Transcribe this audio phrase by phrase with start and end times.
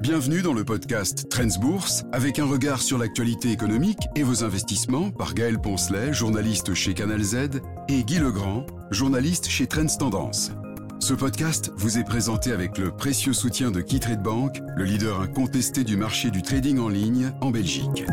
[0.00, 5.10] Bienvenue dans le podcast Trends Bourse avec un regard sur l'actualité économique et vos investissements
[5.10, 10.52] par Gaël Poncelet, journaliste chez Canal Z, et Guy Legrand, journaliste chez Trends Tendance.
[11.00, 15.82] Ce podcast vous est présenté avec le précieux soutien de KeyTrade Bank, le leader incontesté
[15.82, 18.04] du marché du trading en ligne en Belgique.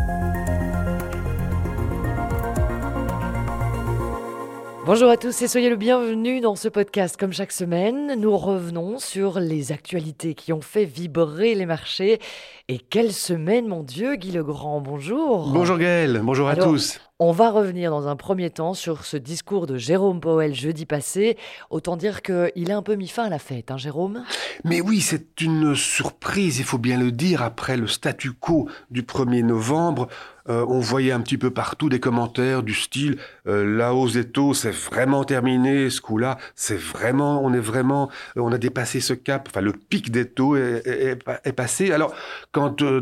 [4.85, 7.17] Bonjour à tous et soyez le bienvenu dans ce podcast.
[7.17, 12.19] Comme chaque semaine, nous revenons sur les actualités qui ont fait vibrer les marchés.
[12.67, 15.49] Et quelle semaine, mon Dieu, Guy Legrand, bonjour.
[15.51, 16.99] Bonjour Gaël, bonjour à tous.
[17.17, 21.35] On va revenir dans un premier temps sur ce discours de Jérôme Powell jeudi passé.
[21.71, 24.23] Autant dire qu'il a un peu mis fin à la fête, hein, Jérôme?
[24.65, 29.01] Mais oui, c'est une surprise, il faut bien le dire, après le statu quo du
[29.01, 30.09] 1er novembre.
[30.47, 34.25] Euh, on voyait un petit peu partout des commentaires du style euh, la hausse des
[34.25, 39.13] taux, c'est vraiment terminé, ce coup-là, c'est vraiment, on est vraiment, on a dépassé ce
[39.13, 41.15] cap, enfin le pic des taux est,
[41.55, 41.91] passé.
[41.91, 42.13] Alors,
[42.51, 43.01] quand euh,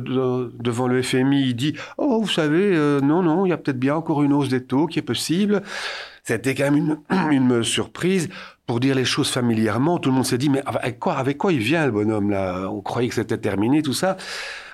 [0.60, 3.96] devant le FMI, il dit, oh, vous savez, non, non, il y a peut-être bien
[3.96, 5.62] encore une hausse des taux qui est possible.
[6.24, 6.98] C'était quand même une,
[7.32, 8.30] une surprise.
[8.66, 11.52] Pour dire les choses familièrement, tout le monde s'est dit, mais avec quoi, avec quoi
[11.52, 12.70] il vient le bonhomme là?
[12.72, 14.16] On croyait que c'était terminé, tout ça.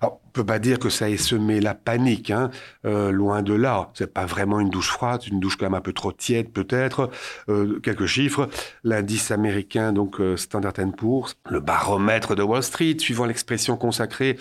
[0.01, 2.51] On peut pas dire que ça ait semé la panique, hein.
[2.85, 3.89] Euh, loin de là.
[3.93, 7.09] C'est pas vraiment une douche froide, une douche quand même un peu trop tiède peut-être.
[7.49, 8.47] Euh, quelques chiffres.
[8.83, 14.37] L'indice américain, donc euh, Standard Poor's, le baromètre de Wall Street, suivant l'expression consacrée,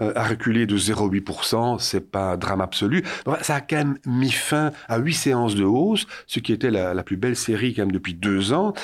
[0.00, 1.78] a reculé de 0,8%.
[1.78, 3.04] C'est pas un drame absolu.
[3.42, 6.94] ça a quand même mis fin à huit séances de hausse, ce qui était la,
[6.94, 8.74] la plus belle série quand même depuis deux ans.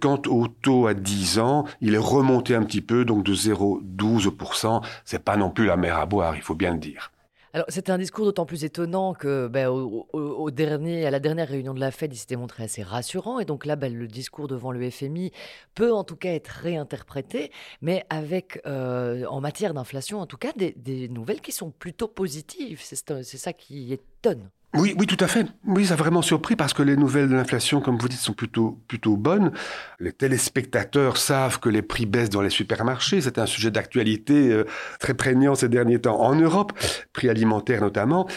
[0.00, 4.82] Quant au taux à 10 ans, il est remonté un petit peu, donc de 0,12%.
[5.04, 7.10] C'est pas non plus la mer à boire, il faut bien le dire.
[7.52, 11.74] Alors, c'était un discours d'autant plus étonnant que, ben, au, dernier, à la dernière réunion
[11.74, 13.40] de la Fed, il s'était montré assez rassurant.
[13.40, 15.32] Et donc là, ben, le discours devant le FMI
[15.74, 17.50] peut en tout cas être réinterprété,
[17.82, 22.06] mais avec, euh, en matière d'inflation, en tout cas, des, des, nouvelles qui sont plutôt
[22.06, 22.80] positives.
[22.82, 24.48] C'est ça qui étonne.
[24.74, 25.46] Oui, oui, tout à fait.
[25.66, 28.34] Oui, ça a vraiment surpris parce que les nouvelles de l'inflation, comme vous dites, sont
[28.34, 29.50] plutôt, plutôt bonnes.
[29.98, 33.20] Les téléspectateurs savent que les prix baissent dans les supermarchés.
[33.20, 34.64] C'est un sujet d'actualité euh,
[35.00, 36.72] très prégnant ces derniers temps en Europe,
[37.12, 38.28] prix alimentaires notamment.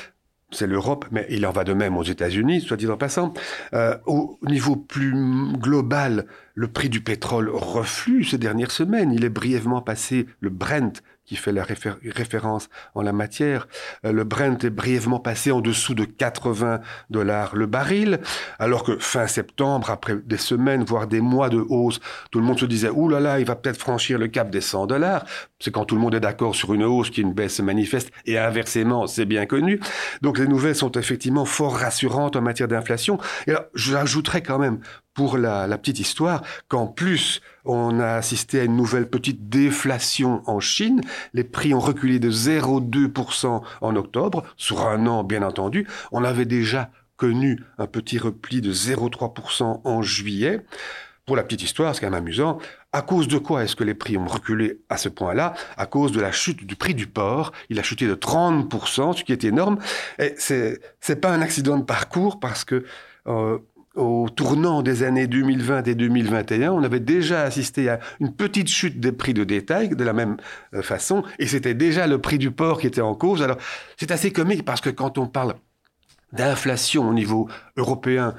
[0.50, 3.34] C'est l'Europe, mais il en va de même aux États-Unis, soit dit en passant.
[3.74, 5.14] Euh, au niveau plus
[5.54, 6.26] global,
[6.56, 9.12] le prix du pétrole reflue ces dernières semaines.
[9.12, 13.68] Il est brièvement passé, le Brent, qui fait la référence en la matière.
[14.06, 18.20] Euh, le Brent est brièvement passé en dessous de 80 dollars le baril,
[18.60, 22.00] alors que fin septembre, après des semaines, voire des mois de hausse,
[22.32, 24.62] tout le monde se disait, ouh là là, il va peut-être franchir le cap des
[24.62, 25.26] 100 dollars.
[25.60, 28.38] C'est quand tout le monde est d'accord sur une hausse qu'une baisse se manifeste, et
[28.38, 29.80] inversement, c'est bien connu.
[30.22, 33.18] Donc les nouvelles sont effectivement fort rassurantes en matière d'inflation.
[33.48, 34.80] Et j'ajouterais quand même,
[35.14, 40.60] pour la, petite histoire qu'en plus on a assisté à une nouvelle petite déflation en
[40.60, 41.02] Chine.
[41.34, 45.88] Les prix ont reculé de 0,2% en octobre, sur un an bien entendu.
[46.12, 50.66] On avait déjà connu un petit repli de 0,3% en juillet.
[51.26, 52.58] Pour la petite histoire, c'est quand même amusant.
[52.92, 55.54] À cause de quoi est-ce que les prix ont reculé à ce point-là?
[55.78, 57.54] À cause de la chute du prix du porc.
[57.70, 59.80] Il a chuté de 30%, ce qui est énorme.
[60.20, 62.84] Et c'est, c'est pas un accident de parcours parce que
[63.28, 63.58] euh,
[63.96, 69.00] au tournant des années 2020 et 2021, on avait déjà assisté à une petite chute
[69.00, 70.38] des prix de détail de la même
[70.74, 73.44] euh, façon, et c'était déjà le prix du porc qui était en cause.
[73.44, 73.58] Alors,
[73.98, 75.56] c'est assez comique parce que quand on parle
[76.32, 78.34] d'inflation au niveau européen,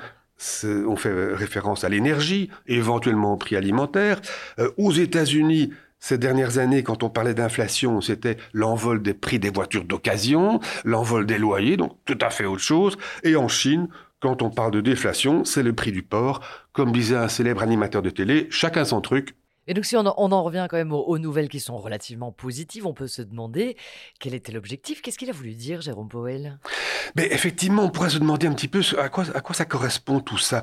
[0.64, 4.20] on fait référence à l'énergie, éventuellement au prix alimentaire.
[4.58, 5.70] Euh, aux États-Unis,
[6.00, 11.24] ces dernières années, quand on parlait d'inflation, c'était l'envol des prix des voitures d'occasion, l'envol
[11.24, 12.98] des loyers, donc tout à fait autre chose.
[13.22, 13.88] Et en Chine,
[14.24, 16.40] quand on parle de déflation, c'est le prix du porc.
[16.72, 19.36] Comme disait un célèbre animateur de télé, chacun son truc.
[19.66, 22.94] Et donc si on en, revient quand même aux, nouvelles qui sont relativement positives, on
[22.94, 23.76] peut se demander
[24.20, 26.58] quel était l'objectif, qu'est-ce qu'il a voulu dire Jérôme Powell?
[27.16, 30.20] Mais effectivement, on pourrait se demander un petit peu à quoi, à quoi ça correspond
[30.20, 30.62] tout ça.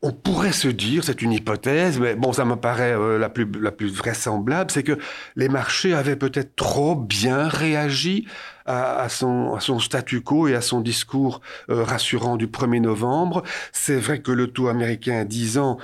[0.00, 3.50] On pourrait se dire, c'est une hypothèse, mais bon, ça me paraît euh, la, plus,
[3.60, 4.98] la plus vraisemblable, c'est que
[5.34, 8.28] les marchés avaient peut-être trop bien réagi
[8.66, 11.40] à, son, à son statu quo et à son discours
[11.70, 13.42] euh, rassurant du 1er novembre.
[13.72, 15.78] C'est vrai que le taux américain à 10 ans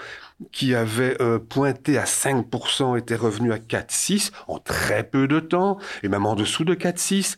[0.53, 5.79] qui avait euh, pointé à 5% était revenu à 4,6 en très peu de temps,
[6.03, 7.37] et même en dessous de 4,6.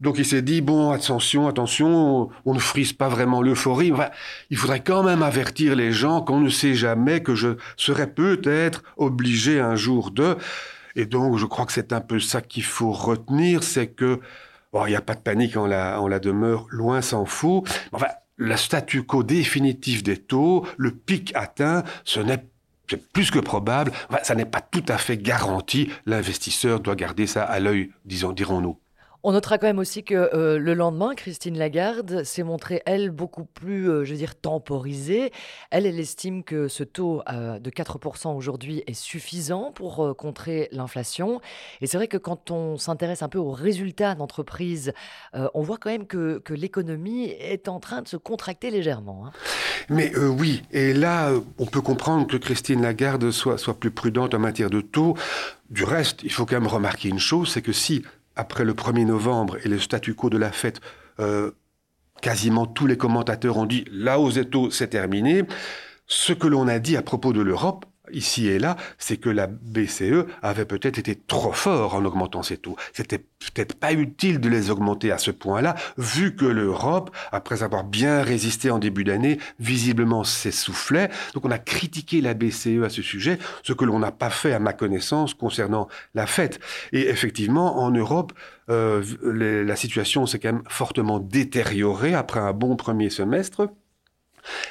[0.00, 3.92] Donc il s'est dit, bon, attention, attention, on, ne frise pas vraiment l'euphorie.
[3.92, 4.10] Enfin,
[4.50, 8.82] il faudrait quand même avertir les gens qu'on ne sait jamais que je serais peut-être
[8.96, 10.36] obligé un jour de...
[10.94, 14.20] Et donc je crois que c'est un peu ça qu'il faut retenir, c'est que
[14.86, 17.64] il n'y a pas de panique en la, la demeure, loin s'en faut.
[17.92, 22.44] Enfin, le statu quo définitif des taux, le pic atteint, ce n'est
[22.88, 23.90] c'est plus que probable.
[24.22, 25.90] ça n'est pas tout à fait garanti.
[26.06, 28.78] L'investisseur doit garder ça à l'œil, disons, dirons-nous.
[29.28, 33.44] On notera quand même aussi que euh, le lendemain, Christine Lagarde s'est montrée, elle, beaucoup
[33.44, 35.32] plus, euh, je veux dire, temporisée.
[35.72, 41.40] Elle, elle estime que ce taux euh, de 4% aujourd'hui est suffisant pour contrer l'inflation.
[41.80, 44.92] Et c'est vrai que quand on s'intéresse un peu aux résultats d'entreprise,
[45.32, 49.26] on voit quand même que, l'économie est en train de se contracter légèrement.
[49.26, 49.32] Hein.
[49.88, 54.38] Mais oui, et là, on peut comprendre que Christine Lagarde soit, soit plus prudente en
[54.38, 55.16] matière de taux.
[55.68, 58.04] Du reste, il faut quand même remarquer une chose, c'est que si
[58.36, 60.80] après le 1er novembre et le statu quo de la fête,
[61.20, 61.52] euh,
[62.20, 65.44] quasiment tous les commentateurs ont dit la hausse des taux, c'est terminé.
[66.06, 69.46] Ce que l'on a dit à propos de l'Europe, ici et là, c'est que la
[69.46, 72.76] BCE avait peut-être été trop fort en augmentant ses taux.
[72.92, 77.84] C'était peut-être pas utile de les augmenter à ce point-là, vu que l'Europe, après avoir
[77.84, 81.10] bien résisté en début d'année, visiblement s'essoufflait.
[81.34, 84.52] Donc on a critiqué la BCE à ce sujet, ce que l'on n'a pas fait
[84.52, 86.60] à ma connaissance concernant la fête.
[86.92, 88.32] Et effectivement, en Europe,
[88.68, 93.68] euh, la situation s'est quand même fortement détériorée après un bon premier semestre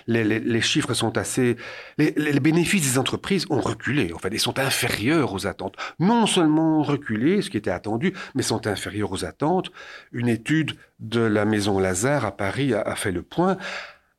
[0.08, 1.56] les, chiffres sont assez...
[1.98, 5.76] Les, bénéfices des entreprises ont reculé, en fait, et sont inférieurs aux attentes.
[6.00, 9.72] Non seulement reculé, ce qui était attendu, mais sont inférieurs aux attentes.
[10.12, 13.58] Une étude de la Maison Lazare à Paris a fait le point,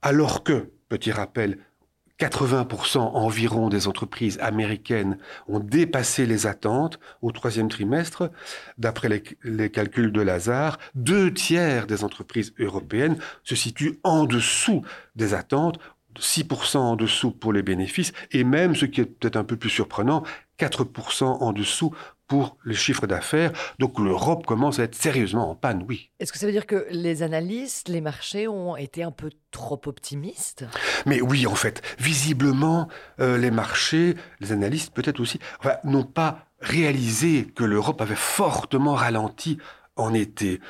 [0.02, 1.58] alors que, petit rappel,
[2.18, 5.18] 80% environ des entreprises américaines
[5.48, 8.30] ont dépassé les attentes au troisième trimestre.
[8.78, 14.82] D'après les, calculs de Lazare, deux tiers des entreprises européennes se situent en dessous
[15.14, 15.78] des attentes
[16.18, 19.68] 6% en dessous pour les bénéfices, et même, ce qui est peut-être un peu plus
[19.68, 20.22] surprenant,
[20.58, 21.94] 4% en dessous
[22.28, 23.52] pour les chiffres d'affaires.
[23.78, 26.11] Donc l'Europe commence à être sérieusement en panne, oui.
[26.19, 29.81] Est-ce que ça veut dire que les analystes, les marchés ont été un peu trop
[29.87, 30.64] optimistes?
[31.06, 32.88] Mais oui, en fait, visiblement,
[33.20, 35.38] euh, les marchés, les analystes peut-être aussi,
[35.84, 39.58] n'ont pas réalisé que l'Europe avait fortement ralenti
[39.96, 40.61] en été.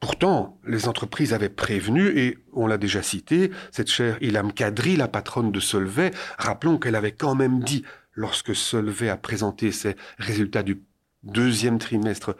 [0.00, 5.06] Pourtant, les entreprises avaient prévenu, et on l'a déjà cité, cette chère Ilham Kadri, la
[5.06, 7.84] patronne de Solvay, rappelons qu'elle avait quand même dit,
[8.14, 10.82] lorsque Solvay a présenté ses résultats du
[11.22, 12.36] deuxième trimestre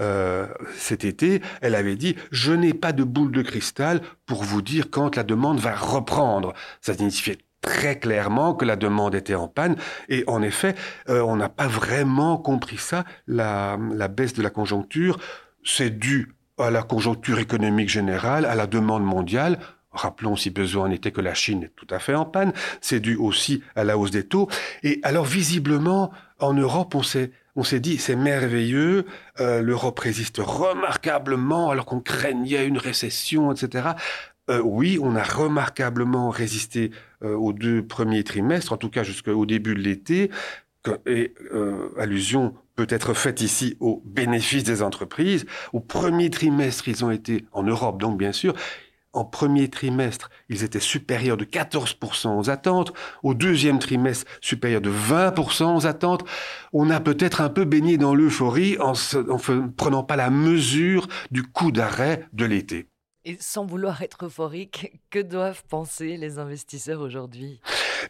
[0.00, 0.46] euh,
[0.76, 4.90] cet été, elle avait dit je n'ai pas de boule de cristal pour vous dire
[4.90, 6.52] quand la demande va reprendre.
[6.80, 9.76] Ça signifiait très clairement que la demande était en panne
[10.08, 10.74] et en effet,
[11.08, 13.04] euh, on n'a pas vraiment compris ça.
[13.26, 15.18] La, la baisse de la conjoncture,
[15.64, 19.58] c'est dû à la conjoncture économique générale, à la demande mondiale.
[19.90, 22.52] Rappelons si besoin n'était que la Chine est tout à fait en panne.
[22.80, 24.48] C'est dû aussi à la hausse des taux.
[24.82, 29.06] Et alors visiblement, en Europe, on s'est on s'est dit c'est merveilleux,
[29.40, 33.88] euh, l'Europe résiste remarquablement alors qu'on craignait une récession, etc.
[34.48, 36.92] Euh, oui, on a remarquablement résisté
[37.24, 40.30] euh, aux deux premiers trimestres, en tout cas jusqu'au début de l'été.
[41.04, 41.34] Et
[41.98, 45.44] allusion peut être faite ici aux bénéfices des entreprises.
[45.72, 48.54] Au premier trimestre, ils ont été, en Europe donc bien sûr,
[49.16, 52.92] en premier trimestre, ils étaient supérieurs de 14% aux attentes.
[53.22, 56.24] Au deuxième trimestre, supérieurs de 20% aux attentes.
[56.72, 61.42] On a peut-être un peu baigné dans l'euphorie en ne prenant pas la mesure du
[61.42, 62.88] coup d'arrêt de l'été.
[63.28, 67.60] Et sans vouloir être euphorique, que doivent penser les investisseurs aujourd'hui?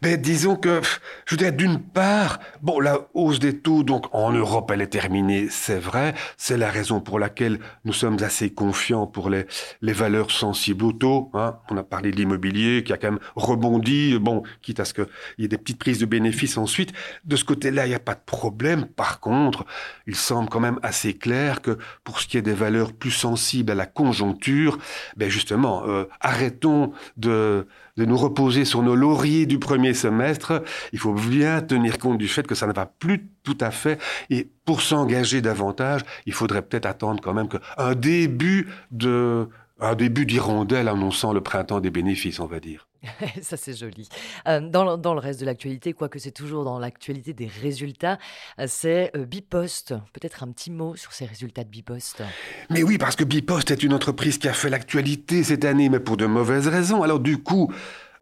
[0.03, 0.83] Ben, Disons que,
[1.25, 4.89] je veux dire, d'une part, bon, la hausse des taux, donc en Europe, elle est
[4.89, 6.15] terminée, c'est vrai.
[6.37, 9.47] C'est la raison pour laquelle nous sommes assez confiants pour les,
[9.81, 11.31] les valeurs sensibles aux taux.
[11.33, 11.57] Hein.
[11.71, 15.07] On a parlé de l'immobilier qui a quand même rebondi, bon, quitte à ce qu'il
[15.39, 16.93] y ait des petites prises de bénéfices ensuite.
[17.25, 18.85] De ce côté-là, il n'y a pas de problème.
[18.85, 19.65] Par contre,
[20.07, 23.73] il semble quand même assez clair que pour ce qui est des valeurs plus sensibles
[23.73, 24.79] à la conjoncture,
[25.17, 30.63] ben justement, euh, arrêtons de, de nous reposer sur nos lauriers du premier semestre.
[30.93, 34.01] Il faut bien tenir compte du fait que ça ne va plus tout à fait.
[34.31, 39.49] Et pour s'engager davantage, il faudrait peut-être attendre quand même qu'un début de
[39.79, 42.89] un début d'hirondelle annonçant le printemps des bénéfices, on va dire.
[43.43, 44.09] Ça, c'est joli.
[44.47, 48.19] Euh, dans, le reste de l'actualité, quoique c'est toujours dans l'actualité des résultats,
[48.59, 49.95] euh, c'est euh, Bipost.
[50.13, 52.23] Peut-être un petit mot sur ces résultats de Bipost.
[52.71, 56.01] Mais oui, parce que Bipost est une entreprise qui a fait l'actualité cette année, mais
[56.01, 57.03] pour de mauvaises raisons.
[57.03, 57.73] Alors du coup,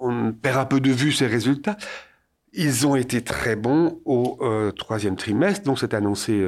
[0.01, 1.77] on perd un peu de vue ces résultats.
[2.53, 4.39] Ils ont été très bons au
[4.77, 6.41] troisième trimestre, donc c'est annoncé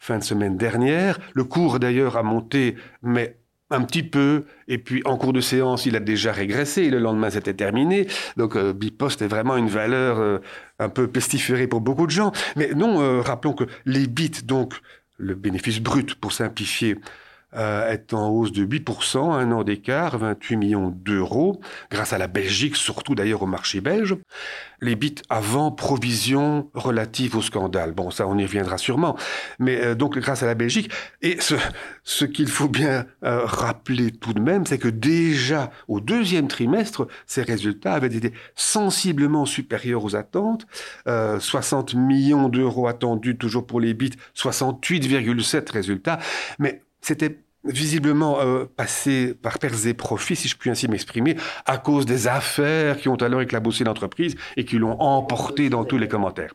[0.00, 1.20] fin de semaine dernière.
[1.32, 3.36] Le cours d'ailleurs a monté, mais
[3.74, 7.30] un petit peu, et puis en cours de séance, il a déjà régressé, le lendemain
[7.30, 8.06] c'était terminé.
[8.36, 10.38] Donc euh, Bipost est vraiment une valeur euh,
[10.78, 12.32] un peu pestiférée pour beaucoup de gens.
[12.56, 14.74] Mais non, euh, rappelons que les bits, donc
[15.18, 16.96] le bénéfice brut pour simplifier,
[17.56, 22.26] euh, est en hausse de 8%, un an d'écart, 28 millions d'euros, grâce à la
[22.26, 24.16] Belgique, surtout d'ailleurs au marché belge.
[24.80, 27.92] Les bits avant provision relative au scandale.
[27.92, 29.16] Bon, ça, on y reviendra sûrement.
[29.58, 30.90] Mais euh, donc, grâce à la Belgique.
[31.22, 31.54] Et ce,
[32.02, 37.06] ce qu'il faut bien euh, rappeler tout de même, c'est que déjà au deuxième trimestre,
[37.26, 40.66] ces résultats avaient été sensiblement supérieurs aux attentes.
[41.06, 46.18] 60 millions d'euros attendus toujours pour les bits, 68,7 résultats.
[46.58, 51.78] Mais c'était visiblement euh, passé par perte et profits, si je puis ainsi m'exprimer, à
[51.78, 56.08] cause des affaires qui ont alors éclaboussé l'entreprise et qui l'ont emporté dans tous les
[56.08, 56.52] commentaires.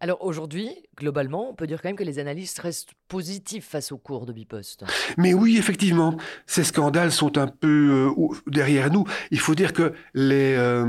[0.00, 3.98] Alors aujourd'hui, globalement, on peut dire quand même que les analystes restent positifs face au
[3.98, 4.84] cours de Bipost.
[5.16, 9.04] Mais oui, effectivement, ces scandales sont un peu euh, derrière nous.
[9.30, 10.54] Il faut dire que les...
[10.56, 10.86] Euh,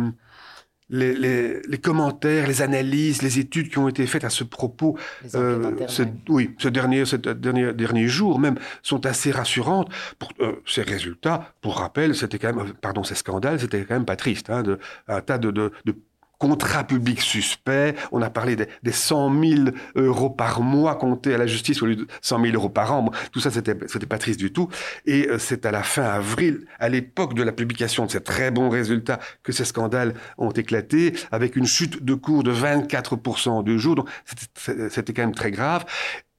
[0.90, 4.98] les, commentaires, les analyses, les études qui ont été faites à ce propos,
[5.36, 5.72] euh,
[6.28, 9.90] oui, ce dernier, ce dernier, dernier jour même, sont assez rassurantes.
[10.18, 14.06] Pour, euh, ces résultats, pour rappel, c'était quand même, pardon, ces scandales, c'était quand même
[14.06, 14.50] pas triste.
[14.50, 15.96] Hein, de, un tas de, de, de
[16.40, 17.96] contrat public suspect.
[18.12, 19.64] On a parlé des, des 100 000
[19.96, 23.12] euros par mois comptés à la justice au lieu de 100 000 euros par an.
[23.32, 24.70] tout ça, c'était, c'était pas triste du tout.
[25.06, 28.50] Et euh, c'est à la fin avril, à l'époque de la publication de ces très
[28.52, 33.62] bons résultats, que ces scandales ont éclaté, avec une chute de cours de 24% en
[33.62, 33.96] deux jours.
[33.96, 34.10] Donc,
[34.56, 35.86] c'était quand même très grave.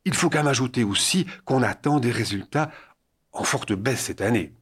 [0.07, 2.71] Il faut quand même ajouter aussi qu'on attend des résultats
[3.33, 4.55] en forte baisse cette année.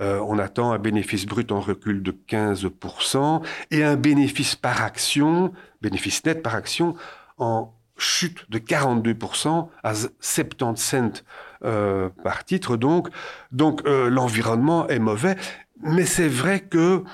[0.00, 5.52] Euh, on attend un bénéfice brut en recul de 15% et un bénéfice par action,
[5.82, 6.94] bénéfice net par action,
[7.38, 11.22] en chute de 42% à 70 cents
[11.64, 12.76] euh, par titre.
[12.76, 13.08] Donc,
[13.52, 15.36] donc euh, l'environnement est mauvais.
[15.82, 17.04] Mais c'est vrai que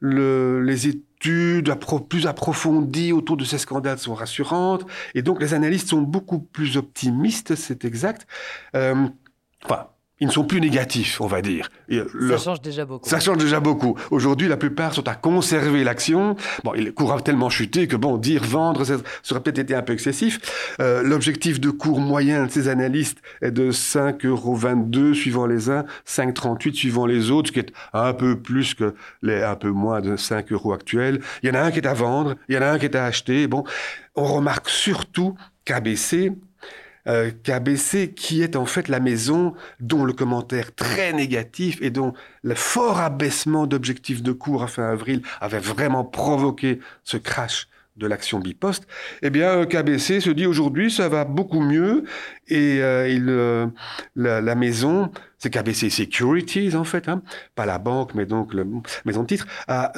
[0.00, 1.74] les études
[2.08, 4.84] plus approfondies autour de ces scandales sont rassurantes.
[5.14, 8.28] Et donc, les analystes sont beaucoup plus optimistes, c'est exact.
[8.74, 9.88] enfin,
[10.20, 11.68] ils ne sont plus négatifs, on va dire.
[12.28, 13.08] ça change déjà beaucoup.
[13.08, 13.96] Ça change déjà beaucoup.
[14.12, 16.36] Aujourd'hui, la plupart sont à conserver l'action.
[16.62, 18.94] Bon, il cours a tellement chuté que bon, dire vendre, ça,
[19.32, 20.76] aurait peut-être été un peu excessif.
[20.80, 25.84] Euh, l'objectif de cours moyen de ces analystes est de 5,22 euros suivant les uns,
[26.06, 30.00] 5,38 suivant les autres, ce qui est un peu plus que les un peu moins
[30.00, 31.20] de 5 euros actuels.
[31.42, 32.84] Il y en a un qui est à vendre, il y en a un qui
[32.84, 33.48] est à acheter.
[33.48, 33.64] Bon,
[34.14, 36.30] on remarque surtout qu'ABC
[37.06, 42.14] euh, KBC, qui est en fait la maison dont le commentaire très négatif et dont
[42.42, 48.06] le fort abaissement d'objectifs de cours à fin avril avait vraiment provoqué ce crash de
[48.06, 48.86] l'action Bipost,
[49.22, 52.04] eh bien euh, KBC se dit aujourd'hui ça va beaucoup mieux
[52.48, 53.66] et euh, il, euh,
[54.16, 57.22] la, la, maison, c'est KBC Securities en fait, hein,
[57.54, 58.64] pas la banque mais donc la
[59.04, 59.92] maison de titre, a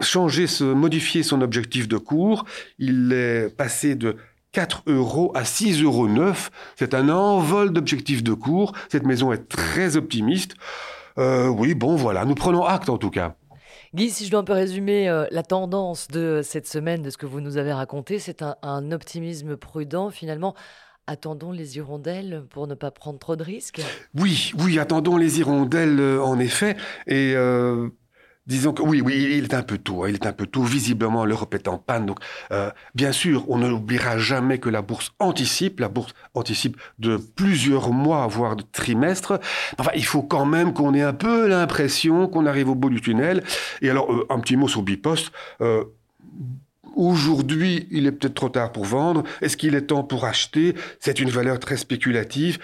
[0.00, 2.44] changé, modifié son objectif de cours.
[2.78, 4.16] Il est passé de
[4.56, 6.32] 4 euros à 6,9 euros.
[6.76, 8.72] C'est un envol d'objectifs de cours.
[8.88, 10.54] Cette maison est très optimiste.
[11.18, 13.34] Euh, oui, bon, voilà, nous prenons acte en tout cas.
[13.94, 17.18] Guy, si je dois un peu résumer euh, la tendance de cette semaine, de ce
[17.18, 20.54] que vous nous avez raconté, c'est un, optimisme prudent finalement.
[21.06, 23.82] Attendons les hirondelles pour ne pas prendre trop de risques?
[24.14, 26.78] Oui, oui, attendons les hirondelles euh, en effet.
[27.06, 27.34] Et
[28.46, 30.04] Disons que oui, oui, il est un peu tôt.
[30.04, 30.62] Hein, il est un peu tôt.
[30.62, 32.06] Visiblement, l'Europe est en panne.
[32.06, 32.18] Donc,
[32.52, 35.80] euh, bien sûr, on n'oubliera jamais que la bourse anticipe.
[35.80, 39.40] La bourse anticipe de plusieurs mois, voire de trimestres.
[39.78, 43.00] Enfin, il faut quand même qu'on ait un peu l'impression qu'on arrive au bout du
[43.00, 43.42] tunnel.
[43.82, 45.32] Et alors, euh, un petit mot sur Bipost.
[45.60, 45.84] Euh,
[46.96, 49.22] Aujourd'hui, il est peut-être trop tard pour vendre.
[49.42, 50.74] Est-ce qu'il est temps pour acheter?
[50.98, 52.58] C'est une valeur très spéculative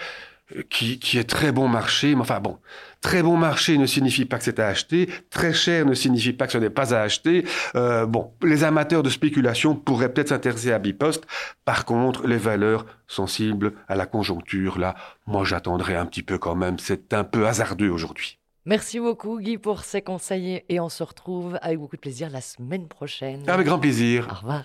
[0.68, 2.14] qui, qui, est très bon marché.
[2.14, 2.58] Mais enfin bon,
[3.00, 5.08] très bon marché ne signifie pas que c'est à acheter.
[5.30, 7.44] Très cher ne signifie pas que ce n'est pas à acheter.
[7.74, 11.24] Euh, bon, les amateurs de spéculation pourraient peut-être s'intéresser à Bipost.
[11.64, 14.94] Par contre, les valeurs sensibles à la conjoncture, là,
[15.26, 16.78] moi j'attendrai un petit peu quand même.
[16.78, 18.38] C'est un peu hasardeux aujourd'hui.
[18.64, 22.40] Merci beaucoup Guy pour ces conseils et on se retrouve avec beaucoup de plaisir la
[22.40, 23.48] semaine prochaine.
[23.48, 24.28] Avec grand plaisir.
[24.30, 24.64] Au revoir.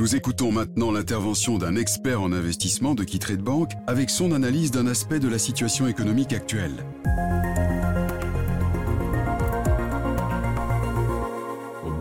[0.00, 4.86] Nous écoutons maintenant l'intervention d'un expert en investissement de de Bank avec son analyse d'un
[4.86, 6.86] aspect de la situation économique actuelle.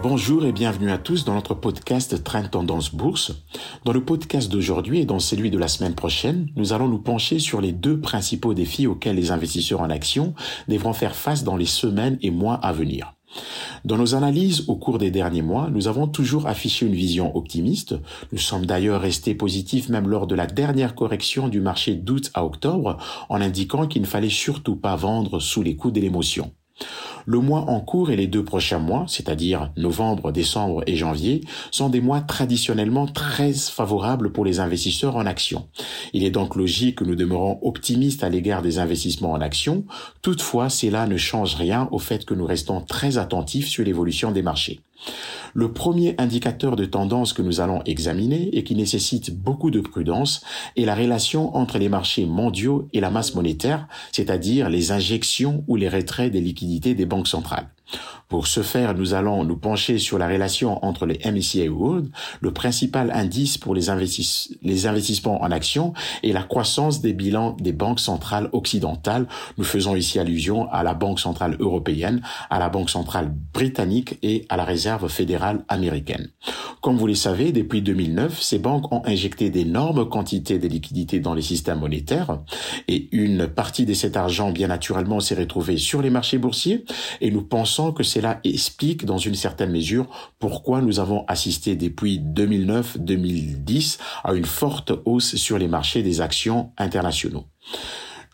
[0.01, 3.33] Bonjour et bienvenue à tous dans notre podcast Trend Tendance Bourse.
[3.83, 7.37] Dans le podcast d'aujourd'hui et dans celui de la semaine prochaine, nous allons nous pencher
[7.37, 10.35] sur les deux principaux défis auxquels les investisseurs en action
[10.69, 13.18] devront faire face dans les semaines et mois à venir.
[13.85, 17.95] Dans nos analyses au cours des derniers mois, nous avons toujours affiché une vision optimiste.
[18.31, 22.45] Nous sommes d'ailleurs restés positifs même lors de la dernière correction du marché d'août à
[22.45, 22.97] octobre
[23.29, 26.51] en indiquant qu'il ne fallait surtout pas vendre sous les coups de l'émotion.
[27.31, 31.87] Le mois en cours et les deux prochains mois, c'est-à-dire novembre, décembre et janvier, sont
[31.89, 35.67] des mois traditionnellement très favorables pour les investisseurs en actions.
[36.13, 39.85] Il est donc logique que nous demeurons optimistes à l'égard des investissements en actions.
[40.23, 44.41] Toutefois, cela ne change rien au fait que nous restons très attentifs sur l'évolution des
[44.41, 44.79] marchés.
[45.53, 50.43] Le premier indicateur de tendance que nous allons examiner et qui nécessite beaucoup de prudence
[50.75, 55.75] est la relation entre les marchés mondiaux et la masse monétaire, c'est-à-dire les injections ou
[55.75, 57.69] les retraits des liquidités des banques centrales.
[58.29, 62.53] Pour ce faire, nous allons nous pencher sur la relation entre les MSCI World, le
[62.53, 63.87] principal indice pour les,
[64.61, 69.27] les investissements en actions, et la croissance des bilans des banques centrales occidentales.
[69.57, 74.45] Nous faisons ici allusion à la Banque centrale européenne, à la Banque centrale britannique et
[74.49, 76.29] à la Réserve fédérale américaine.
[76.81, 81.33] Comme vous le savez, depuis 2009, ces banques ont injecté d'énormes quantités de liquidités dans
[81.33, 82.39] les systèmes monétaires
[82.87, 86.85] et une partie de cet argent, bien naturellement, s'est retrouvée sur les marchés boursiers
[87.21, 90.07] et nous pensons que cela explique dans une certaine mesure
[90.37, 96.71] pourquoi nous avons assisté depuis 2009-2010 à une forte hausse sur les marchés des actions
[96.77, 97.45] internationaux.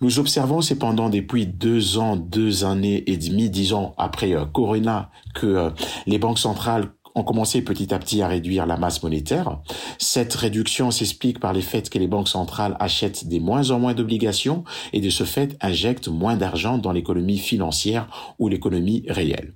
[0.02, 5.46] Nous observons cependant depuis deux ans, deux années et demie, disons après euh, Corona, que
[5.46, 5.70] euh,
[6.06, 9.60] les banques centrales ont commencé petit à petit à réduire la masse monétaire.
[9.98, 13.94] Cette réduction s'explique par le fait que les banques centrales achètent des moins en moins
[13.94, 19.54] d'obligations et de ce fait injectent moins d'argent dans l'économie financière ou l'économie réelle.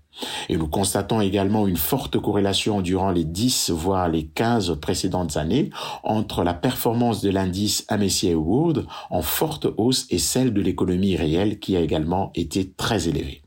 [0.50, 5.70] Et nous constatons également une forte corrélation durant les 10 voire les 15 précédentes années
[6.04, 11.60] entre la performance de l'indice MSCI World en forte hausse et celle de l'économie réelle
[11.60, 13.44] qui a également été très élevée.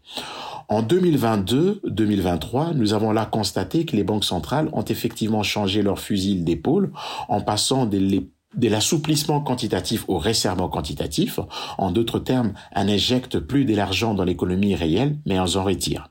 [0.72, 6.36] En 2022-2023, nous avons là constaté que les banques centrales ont effectivement changé leur fusil
[6.36, 6.92] d'épaule
[7.28, 11.40] en passant de l'assouplissement quantitatif au resserrement quantitatif.
[11.76, 16.08] En d'autres termes, elles n'injectent plus de l'argent dans l'économie réelle, mais elles en retirent.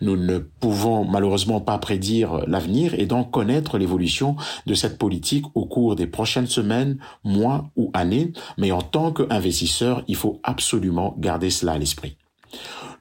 [0.00, 5.66] Nous ne pouvons malheureusement pas prédire l'avenir et donc connaître l'évolution de cette politique au
[5.66, 11.50] cours des prochaines semaines, mois ou années, mais en tant qu'investisseur, il faut absolument garder
[11.50, 12.16] cela à l'esprit.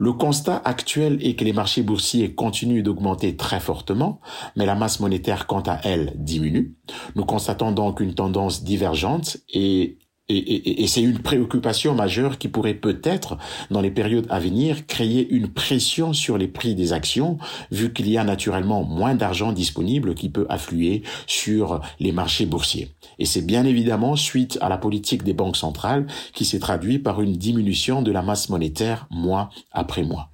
[0.01, 4.21] Le constat actuel est que les marchés boursiers continuent d'augmenter très fortement,
[4.55, 6.77] mais la masse monétaire, quant à elle, diminue.
[7.15, 9.97] Nous constatons donc une tendance divergente et
[10.29, 13.37] et, c'est une préoccupation majeure qui pourrait peut-être,
[13.71, 17.37] dans les périodes à venir, créer une pression sur les prix des actions,
[17.71, 22.89] vu qu'il y a naturellement moins d'argent disponible qui peut affluer sur les marchés boursiers.
[23.17, 27.21] Et c'est bien évidemment suite à la politique des banques centrales qui s'est traduit par
[27.21, 30.29] une diminution de la masse monétaire mois après mois.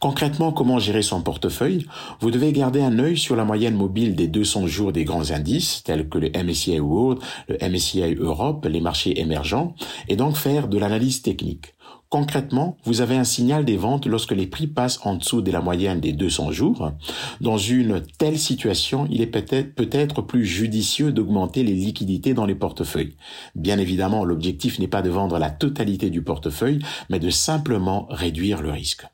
[0.00, 1.86] Concrètement, comment gérer son portefeuille?
[2.20, 5.82] Vous devez garder un œil sur la moyenne mobile des 200 jours des grands indices,
[5.84, 9.74] tels que le MSCI World, le MSCI Europe, les marchés émergents,
[10.08, 11.73] et donc faire de l'analyse technique.
[12.14, 15.60] Concrètement, vous avez un signal des ventes lorsque les prix passent en dessous de la
[15.60, 16.92] moyenne des 200 jours.
[17.40, 22.54] Dans une telle situation, il est peut-être peut-être plus judicieux d'augmenter les liquidités dans les
[22.54, 23.16] portefeuilles.
[23.56, 26.78] Bien évidemment, l'objectif n'est pas de vendre la totalité du portefeuille,
[27.10, 29.04] mais de simplement réduire le risque.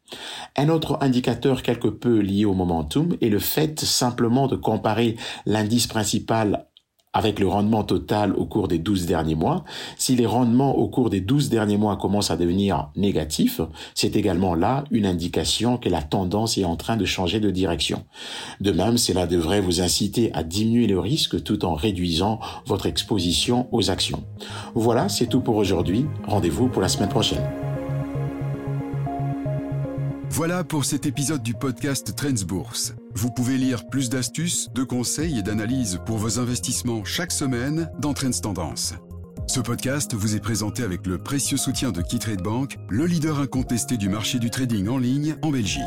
[0.59, 5.87] Un autre indicateur quelque peu lié au momentum est le fait simplement de comparer l'indice
[5.87, 6.67] principal
[7.13, 9.65] avec le rendement total au cours des 12 derniers mois.
[9.97, 13.61] Si les rendements au cours des 12 derniers mois commencent à devenir négatifs,
[13.95, 18.05] c'est également là une indication que la tendance est en train de changer de direction.
[18.61, 23.69] De même, cela devrait vous inciter à diminuer le risque tout en réduisant votre exposition
[23.73, 24.23] aux actions.
[24.75, 26.07] Voilà, c'est tout pour aujourd'hui.
[26.27, 27.70] Rendez-vous pour la semaine prochaine.
[30.33, 32.95] Voilà pour cet épisode du podcast Trends Bourse.
[33.15, 38.15] Vous pouvez lire plus d'astuces, de conseils et d'analyses pour vos investissements chaque semaine dans
[38.15, 38.95] Trends Tendance.
[39.49, 43.97] Ce podcast vous est présenté avec le précieux soutien de KeyTrade Bank, le leader incontesté
[43.97, 45.83] du marché du trading en ligne en Belgique.